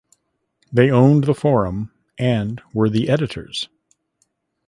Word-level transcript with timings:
They 0.73 0.89
owned 0.89 1.25
The 1.25 1.35
Forum 1.35 1.91
and 2.17 2.59
were 2.73 2.89
the 2.89 3.07
editors. 3.07 3.69